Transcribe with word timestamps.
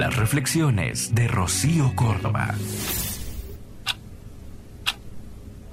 Las 0.00 0.16
reflexiones 0.16 1.14
de 1.14 1.28
Rocío 1.28 1.92
Córdoba. 1.94 2.54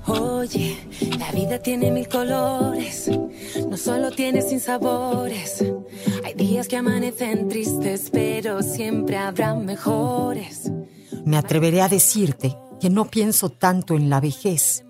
Oye, 0.05 0.77
la 1.17 1.31
vida 1.31 1.59
tiene 1.59 1.91
mil 1.91 2.09
colores, 2.09 3.09
no 3.69 3.77
solo 3.77 4.11
tiene 4.11 4.41
sin 4.41 4.59
sabores. 4.59 5.63
Hay 6.25 6.33
días 6.33 6.67
que 6.67 6.75
amanecen 6.75 7.47
tristes, 7.47 8.09
pero 8.11 8.61
siempre 8.63 9.15
habrá 9.15 9.55
mejores. 9.55 10.73
Me 11.23 11.37
atreveré 11.37 11.81
a 11.81 11.87
decirte 11.87 12.53
que 12.81 12.89
no 12.89 13.05
pienso 13.05 13.47
tanto 13.47 13.93
en 13.93 14.09
la 14.09 14.19
vejez. 14.19 14.83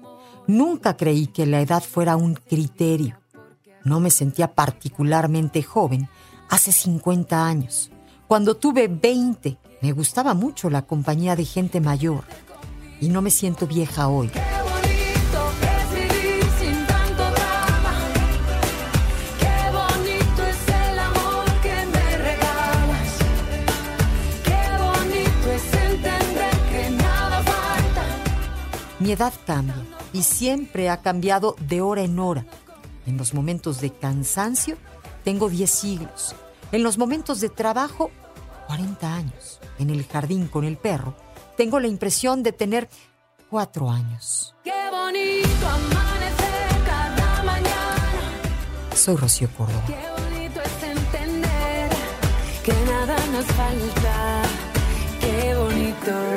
Nunca 0.48 0.98
creí 0.98 1.28
que 1.28 1.46
la 1.46 1.62
edad 1.62 1.84
fuera 1.84 2.16
un 2.16 2.34
criterio. 2.34 3.20
No 3.84 4.00
me 4.00 4.10
sentía 4.10 4.56
particularmente 4.56 5.62
joven 5.62 6.10
hace 6.50 6.72
50 6.72 7.46
años. 7.46 7.92
Cuando 8.28 8.58
tuve 8.58 8.90
20, 8.90 9.58
me 9.82 9.94
gustaba 9.94 10.34
mucho 10.34 10.70
la 10.70 10.82
compañía 10.82 11.38
de 11.38 11.46
gente 11.46 11.80
mayor. 11.80 12.26
Y 13.00 13.08
no 13.08 13.22
me 13.22 13.32
siento 13.32 13.68
vieja 13.68 14.10
hoy. 14.10 14.30
Mi 29.00 29.14
edad 29.14 29.32
cambia 29.46 29.86
y 30.12 30.24
siempre 30.24 30.90
ha 30.90 31.02
cambiado 31.02 31.56
de 31.62 31.80
hora 31.80 32.02
en 32.02 32.20
hora. 32.20 32.46
En 33.06 33.16
los 33.16 33.34
momentos 33.34 33.80
de 33.80 33.94
cansancio 33.94 34.76
tengo 35.24 35.48
10 35.48 35.72
siglos. 35.72 36.36
En 36.74 36.84
los 36.84 36.98
momentos 36.98 37.40
de 37.40 37.48
trabajo, 37.48 38.12
40 38.68 39.14
años. 39.14 39.60
En 39.80 39.90
el 39.90 40.06
jardín 40.06 40.48
con 40.48 40.64
el 40.64 40.78
perro, 40.78 41.16
tengo 41.56 41.80
la 41.80 41.88
impresión 41.88 42.44
de 42.44 42.52
tener 42.52 42.90
4 43.50 43.90
años. 43.90 44.56
Qué 44.64 44.72
bonito 44.92 45.68
amanecer 45.68 46.84
cada 46.86 47.44
mañana. 47.44 48.32
Soy 48.94 49.16
Rocío 49.16 49.50
Córdoba. 49.58 49.84
Qué 49.88 49.96
bonito 50.22 50.62
es 50.62 50.84
entender 50.84 51.90
que 52.64 52.74
nada 52.86 53.16
nos 53.32 53.46
falta. 53.46 54.42
Qué 55.22 55.56
bonito. 55.56 56.37